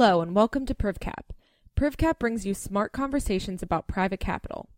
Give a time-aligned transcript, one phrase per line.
[0.00, 1.32] Hello and welcome to PrivCap.
[1.76, 4.68] PrivCap brings you smart conversations about private capital.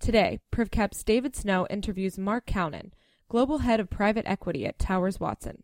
[0.00, 2.92] Today, PrivCap's David Snow interviews Mark Calnan,
[3.28, 5.62] Global Head of Private Equity at Towers Watson.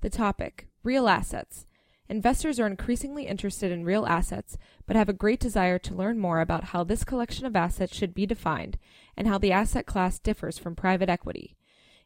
[0.00, 1.66] The topic Real Assets.
[2.08, 6.40] Investors are increasingly interested in real assets, but have a great desire to learn more
[6.40, 8.78] about how this collection of assets should be defined
[9.18, 11.56] and how the asset class differs from private equity.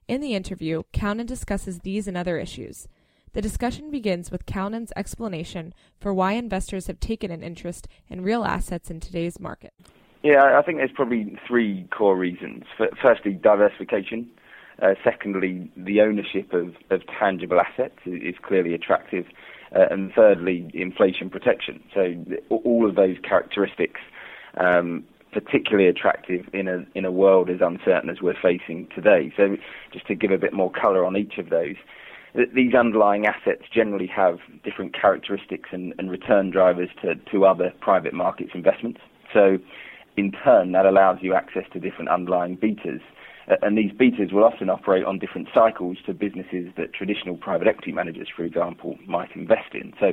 [0.08, 2.88] In the interview, Calnan discusses these and other issues.
[3.32, 8.44] The discussion begins with Calnan's explanation for why investors have taken an interest in real
[8.44, 9.72] assets in today's market.
[10.24, 12.64] Yeah, I think there's probably three core reasons.
[13.00, 14.28] Firstly, diversification.
[14.82, 19.26] Uh, secondly, the ownership of, of tangible assets is, clearly attractive.
[19.74, 21.80] Uh, and thirdly, inflation protection.
[21.94, 22.16] So
[22.50, 24.00] all of those characteristics,
[24.56, 29.32] um, particularly attractive in a in a world as uncertain as we're facing today.
[29.36, 29.56] So
[29.92, 31.76] just to give a bit more colour on each of those
[32.54, 38.14] these underlying assets generally have different characteristics and, and return drivers to, to other private
[38.14, 39.00] markets investments.
[39.32, 39.58] So,
[40.16, 43.00] in turn, that allows you access to different underlying betas.
[43.62, 47.92] And these betas will often operate on different cycles to businesses that traditional private equity
[47.92, 49.92] managers, for example, might invest in.
[49.98, 50.12] So,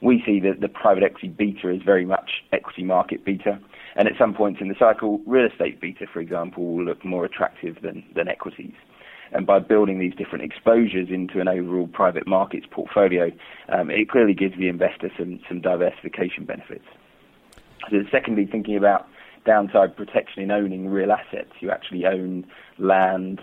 [0.00, 3.58] we see that the private equity beta is very much equity market beta.
[3.96, 7.24] And at some points in the cycle, real estate beta, for example, will look more
[7.24, 8.74] attractive than, than equities
[9.32, 13.30] and by building these different exposures into an overall private markets portfolio,
[13.68, 16.84] um, it clearly gives the investor some, some diversification benefits.
[17.90, 19.06] So secondly, thinking about
[19.46, 22.46] downside protection in owning real assets, you actually own
[22.78, 23.40] land,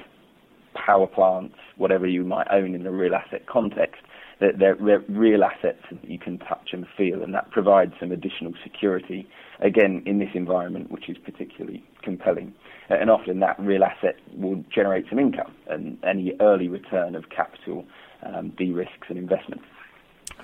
[0.74, 4.02] power plants, whatever you might own in the real asset context.
[4.40, 8.54] They're, they're, real assets that you can touch and feel, and that provides some additional
[8.64, 9.28] security,
[9.60, 12.54] again, in this environment, which is particularly compelling.
[12.90, 17.86] And often that real asset will generate some income, and any early return of capital
[18.24, 19.62] um, de-risks an investment.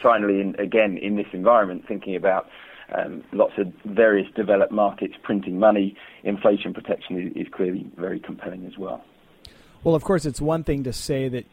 [0.02, 2.48] Finally, in, again, in this environment, thinking about
[2.96, 8.66] um, lots of various developed markets printing money, inflation protection is, is clearly very compelling
[8.66, 9.04] as well.
[9.84, 11.46] Well, of course, it's one thing to say that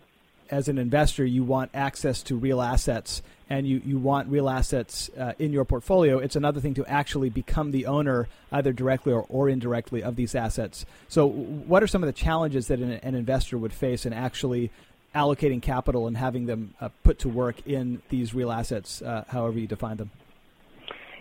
[0.50, 5.10] as an investor, you want access to real assets and you, you want real assets
[5.19, 6.19] uh, in your portfolio.
[6.19, 10.34] It's another thing to actually become the owner, either directly or, or indirectly, of these
[10.34, 10.84] assets.
[11.08, 14.70] So, what are some of the challenges that an, an investor would face in actually
[15.14, 19.58] allocating capital and having them uh, put to work in these real assets, uh, however
[19.58, 20.10] you define them?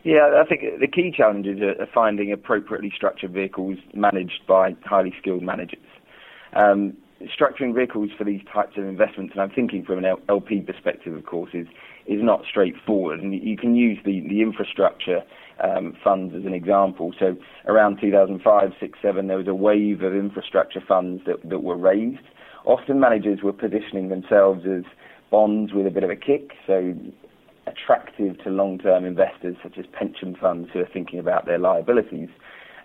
[0.03, 5.43] Yeah, I think the key challenges are finding appropriately structured vehicles managed by highly skilled
[5.43, 5.79] managers.
[6.53, 6.95] Um,
[7.25, 11.25] structuring vehicles for these types of investments, and I'm thinking from an LP perspective, of
[11.25, 11.67] course, is
[12.05, 13.19] is not straightforward.
[13.19, 15.23] And you can use the the infrastructure
[15.63, 17.13] um, funds as an example.
[17.19, 17.35] So
[17.66, 22.23] around 2005, 6, 7, there was a wave of infrastructure funds that that were raised.
[22.66, 24.84] Often managers were positioning themselves as
[25.31, 26.94] bonds with a bit of a kick, so
[27.66, 32.29] attractive to long-term investors such as pension funds who are thinking about their liabilities.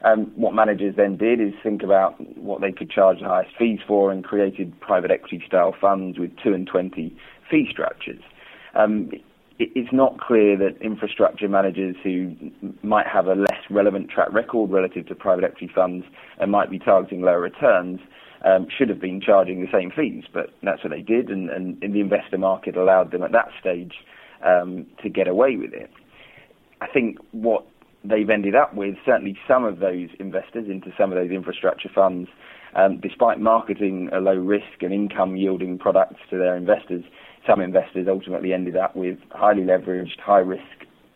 [0.04, 3.78] Um, what managers then did is think about what they could charge the highest fees
[3.86, 7.16] for and created private equity style funds with 2 and 20
[7.50, 8.20] fee structures.
[8.74, 9.10] Um,
[9.58, 12.34] it, it's not clear that infrastructure managers who
[12.82, 16.04] might have a less relevant track record relative to private equity funds
[16.38, 18.00] and might be targeting lower returns
[18.44, 21.80] um, should have been charging the same fees, but that's what they did, and, and,
[21.82, 23.94] and the investor market allowed them at that stage
[24.44, 25.90] um, to get away with it.
[26.80, 27.64] I think what
[28.04, 32.28] they've ended up with, certainly some of those investors into some of those infrastructure funds,
[32.74, 37.04] um, despite marketing a low risk and income yielding products to their investors,
[37.46, 40.62] some investors ultimately ended up with highly leveraged, high risk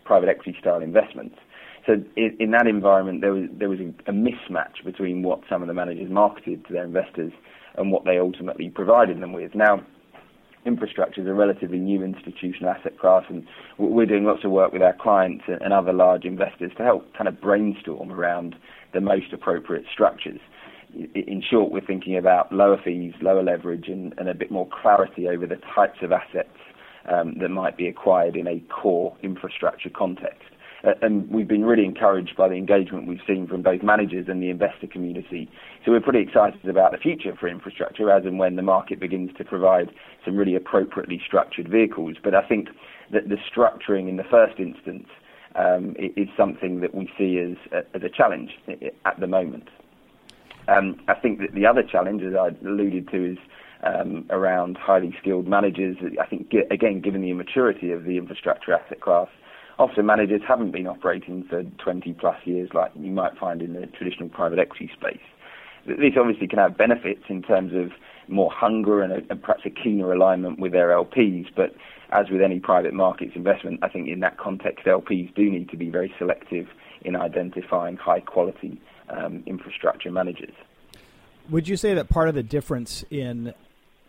[0.04, 1.36] private equity style investments.
[1.86, 5.62] So in, in that environment, there was there was a, a mismatch between what some
[5.62, 7.32] of the managers marketed to their investors
[7.76, 9.54] and what they ultimately provided them with.
[9.54, 9.80] Now,
[10.66, 13.46] infrastructure is a relatively new institutional asset class, and
[13.78, 17.28] we're doing lots of work with our clients and other large investors to help kind
[17.28, 18.56] of brainstorm around
[18.92, 20.40] the most appropriate structures.
[21.14, 25.28] In short, we're thinking about lower fees, lower leverage, and, and a bit more clarity
[25.28, 26.56] over the types of assets
[27.12, 30.48] um, that might be acquired in a core infrastructure context.
[30.86, 34.40] Uh, and we've been really encouraged by the engagement we've seen from both managers and
[34.40, 35.50] the investor community.
[35.84, 39.30] So we're pretty excited about the future for infrastructure as and when the market begins
[39.38, 39.90] to provide
[40.24, 42.16] some really appropriately structured vehicles.
[42.22, 42.68] But I think
[43.12, 45.08] that the structuring in the first instance
[45.56, 48.50] um, is something that we see as, as a challenge
[49.04, 49.68] at the moment.
[50.68, 53.38] Um, I think that the other challenge, as I alluded to, is
[53.82, 55.96] um, around highly skilled managers.
[56.20, 59.28] I think, again, given the immaturity of the infrastructure asset class,
[59.78, 63.86] often managers haven't been operating for 20 plus years like you might find in the
[63.86, 65.20] traditional private equity space.
[65.86, 67.92] This obviously can have benefits in terms of
[68.28, 71.46] more hunger and, a, and perhaps a keener alignment with their LPs.
[71.54, 71.74] But
[72.10, 75.76] as with any private markets investment, I think in that context, LPs do need to
[75.76, 76.68] be very selective
[77.02, 80.54] in identifying high quality um, infrastructure managers.
[81.50, 83.54] Would you say that part of the difference in,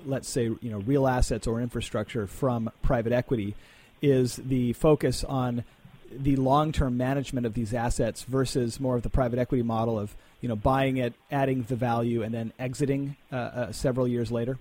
[0.03, 3.53] let's say, you know, real assets or infrastructure from private equity
[4.01, 5.63] is the focus on
[6.11, 10.49] the long-term management of these assets versus more of the private equity model of you
[10.49, 14.57] know buying it, adding the value, and then exiting uh, uh, several years later?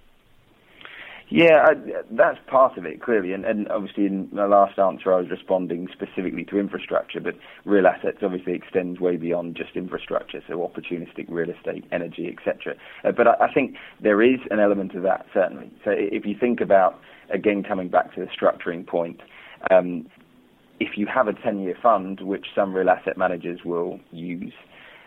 [1.28, 1.74] Yeah, I,
[2.12, 5.88] that's part of it clearly, and, and obviously in my last answer I was responding
[5.92, 7.34] specifically to infrastructure, but
[7.64, 12.76] real assets obviously extends way beyond just infrastructure, so opportunistic real estate, energy, etc.
[13.04, 15.72] Uh, but I, I think there is an element of that certainly.
[15.84, 17.00] So if you think about
[17.32, 19.20] again coming back to the structuring point.
[19.70, 20.06] Um,
[20.78, 24.52] if you have a 10-year fund, which some real asset managers will use,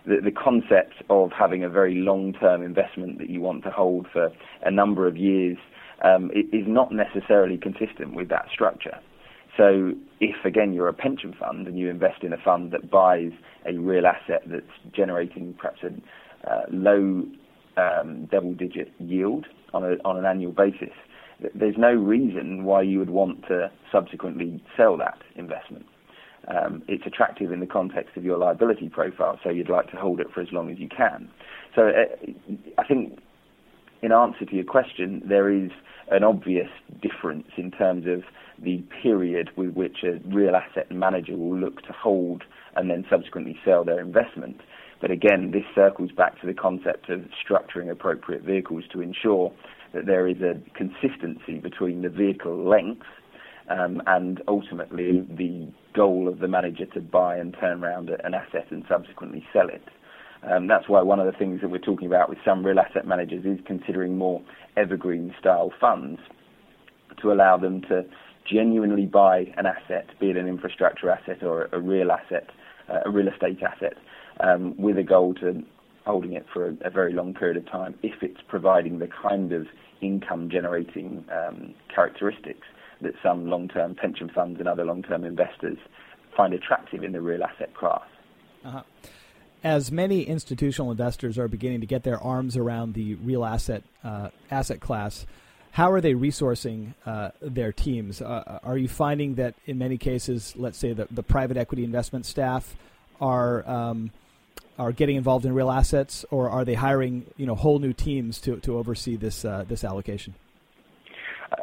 [0.06, 4.30] the, the concept of having a very long-term investment that you want to hold for
[4.64, 5.58] a number of years
[6.04, 8.98] um, is not necessarily consistent with that structure.
[9.58, 9.92] So
[10.22, 13.32] if, again, you're a pension fund and you invest in a fund that buys
[13.66, 17.26] a real asset that's generating perhaps a uh, low
[17.76, 20.94] um, double-digit yield on, a, on an annual basis,
[21.56, 25.86] there's no reason why you would want to subsequently sell that investment.
[26.48, 30.20] Um, it's attractive in the context of your liability profile, so you'd like to hold
[30.20, 31.30] it for as long as you can.
[31.76, 32.32] So uh,
[32.78, 33.20] I think,
[34.02, 35.70] in answer to your question, there is
[36.10, 36.70] an obvious
[37.02, 38.24] difference in terms of
[38.64, 42.44] the period with which a real asset manager will look to hold
[42.76, 44.62] and then subsequently sell their investment.
[45.02, 49.54] But again, this circles back to the concept of structuring appropriate vehicles to ensure
[49.94, 53.06] that there is a consistency between the vehicle length
[53.70, 58.66] um, and ultimately the goal of the manager to buy and turn around an asset
[58.72, 59.84] and subsequently sell it.
[60.44, 63.06] Um, that's why one of the things that we're talking about with some real asset
[63.06, 64.42] managers is considering more
[64.78, 66.20] evergreen style funds
[67.22, 68.06] to allow them to
[68.50, 72.50] genuinely buy an asset, be it an infrastructure asset or a real asset,
[72.90, 73.96] uh, a real estate asset,
[74.40, 75.62] um, with a goal to
[76.06, 79.52] holding it for a, a, very long period of time if it's providing the kind
[79.52, 79.68] of
[80.02, 82.66] income generating um, characteristics
[83.02, 85.78] that some long term pension funds and other long term investors
[86.36, 88.04] find attractive in the real asset class.
[88.64, 88.84] Uh-huh.
[89.64, 94.30] As many institutional investors are beginning to get their arms around the real asset uh,
[94.50, 95.26] asset class,
[95.72, 98.22] how are they resourcing uh, their teams?
[98.22, 102.26] Uh, are you finding that in many cases, let's say the, the private equity investment
[102.26, 102.76] staff
[103.22, 104.12] are um,
[104.80, 108.40] are getting involved in real assets, or are they hiring you know whole new teams
[108.42, 110.34] to, to oversee this uh, this allocation?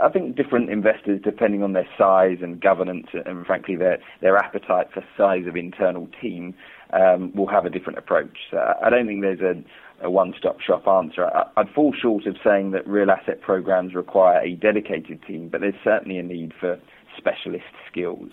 [0.00, 4.88] I think different investors, depending on their size and governance, and frankly their their appetite
[4.92, 6.54] for size of internal team,
[6.92, 8.36] um, will have a different approach.
[8.50, 11.26] So I don't think there's a, a one-stop shop answer.
[11.26, 15.60] I, I'd fall short of saying that real asset programs require a dedicated team, but
[15.60, 16.78] there's certainly a need for
[17.16, 18.30] specialist skills.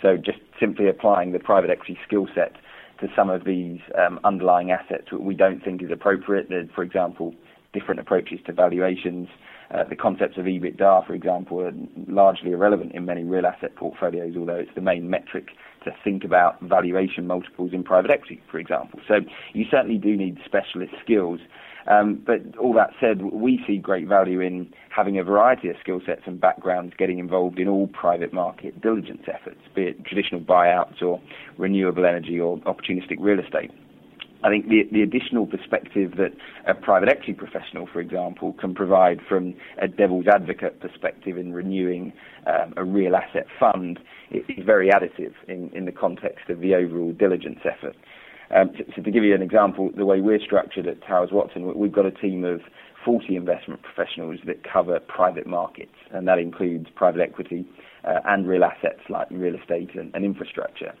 [0.00, 2.52] So just simply applying the private equity skill set
[3.00, 6.46] to some of these um, underlying assets we don't think is appropriate.
[6.48, 7.34] There's, for example,
[7.72, 9.28] different approaches to valuations.
[9.70, 11.72] Uh, the concepts of EBITDA, for example, are
[12.06, 15.48] largely irrelevant in many real asset portfolios, although it's the main metric
[15.84, 19.00] to think about valuation multiples in private equity, for example.
[19.06, 19.20] So
[19.52, 21.40] you certainly do need specialist skills.
[21.86, 26.00] Um, but all that said, we see great value in having a variety of skill
[26.04, 31.02] sets and backgrounds getting involved in all private market diligence efforts, be it traditional buyouts
[31.02, 31.20] or
[31.58, 33.70] renewable energy or opportunistic real estate.
[34.44, 36.32] I think the, the additional perspective that
[36.68, 42.12] a private equity professional, for example, can provide from a devil's advocate perspective in renewing
[42.46, 43.98] um, a real asset fund
[44.30, 47.96] is very additive in, in the context of the overall diligence effort.
[48.54, 51.72] Um, so, so, to give you an example, the way we're structured at Towers Watson,
[51.74, 52.60] we've got a team of
[53.02, 57.64] 40 investment professionals that cover private markets, and that includes private equity
[58.04, 60.92] uh, and real assets like real estate and, and infrastructure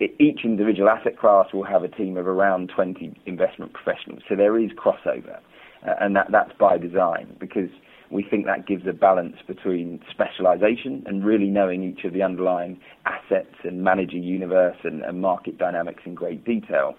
[0.00, 4.22] each individual asset class will have a team of around 20 investment professionals.
[4.28, 5.38] So there is crossover,
[5.86, 7.70] uh, and that, that's by design because
[8.10, 12.80] we think that gives a balance between specialization and really knowing each of the underlying
[13.06, 16.94] assets and manager universe and, and market dynamics in great detail,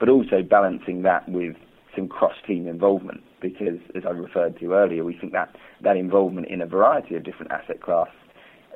[0.00, 1.56] but also balancing that with
[1.94, 6.60] some cross-team involvement because, as I referred to earlier, we think that that involvement in
[6.60, 8.08] a variety of different asset class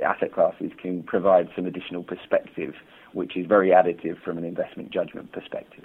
[0.02, 2.75] asset classes can provide some additional perspective
[3.12, 5.85] which is very additive from an investment judgment perspective.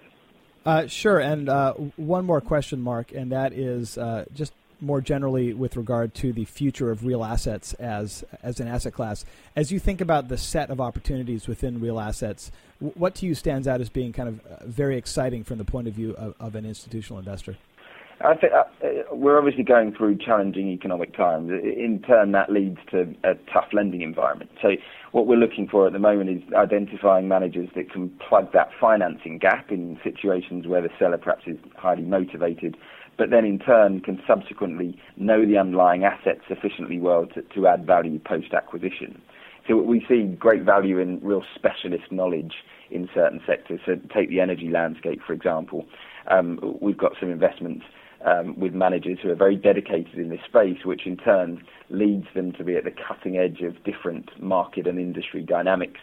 [0.65, 1.19] Uh, sure.
[1.19, 6.13] And uh, one more question, Mark, and that is uh, just more generally with regard
[6.13, 9.25] to the future of real assets as as an asset class.
[9.55, 13.67] As you think about the set of opportunities within real assets, what to you stands
[13.67, 16.55] out as being kind of uh, very exciting from the point of view of, of
[16.55, 17.57] an institutional investor?
[18.21, 21.51] I think uh, uh, we're obviously going through challenging economic times.
[21.51, 24.49] In turn, that leads to a tough lending environment.
[24.61, 24.69] So,
[25.11, 29.37] what we're looking for at the moment is identifying managers that can plug that financing
[29.37, 32.75] gap in situations where the seller perhaps is highly motivated,
[33.17, 37.85] but then in turn can subsequently know the underlying assets sufficiently well to, to add
[37.85, 39.21] value post acquisition.
[39.67, 42.55] So, we see great value in real specialist knowledge
[42.89, 43.79] in certain sectors.
[43.85, 45.85] So, take the energy landscape, for example.
[46.29, 47.85] Um, we've got some investments
[48.25, 52.51] um, with managers who are very dedicated in this space, which in turn leads them
[52.53, 55.99] to be at the cutting edge of different market and industry dynamics.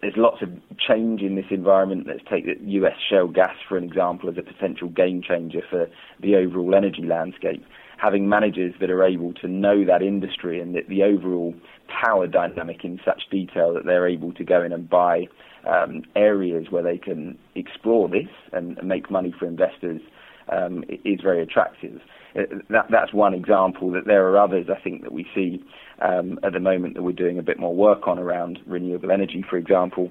[0.00, 2.06] There's lots of change in this environment.
[2.06, 5.88] Let's take the US shale gas, for an example, as a potential game changer for
[6.20, 7.64] the overall energy landscape.
[7.98, 11.54] Having managers that are able to know that industry and the, the overall
[11.88, 15.26] power dynamic in such detail that they're able to go in and buy
[15.66, 20.00] um, areas where they can explore this and, and make money for investors
[20.52, 22.00] um, is very attractive.
[22.36, 23.90] Uh, that, that's one example.
[23.92, 25.62] That there are others I think that we see
[26.02, 29.44] um, at the moment that we're doing a bit more work on around renewable energy,
[29.48, 30.10] for example,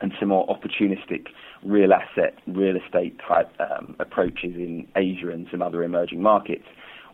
[0.00, 1.26] and some more opportunistic
[1.64, 6.64] real asset, real estate type um, approaches in Asia and some other emerging markets,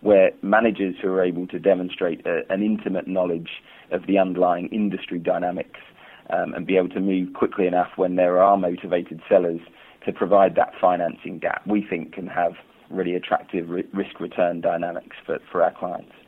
[0.04, 5.18] where managers who are able to demonstrate a, an intimate knowledge of the underlying industry
[5.18, 5.80] dynamics
[6.28, 9.60] um, and be able to move quickly enough when there are motivated sellers
[10.04, 12.52] to provide that financing gap, we think can have
[12.90, 16.12] really attractive risk return dynamics for, for our clients.